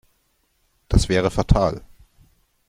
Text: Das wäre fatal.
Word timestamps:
Das 0.89 1.09
wäre 1.09 1.29
fatal. 1.29 1.83